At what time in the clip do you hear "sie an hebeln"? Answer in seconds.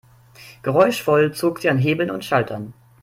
1.59-2.09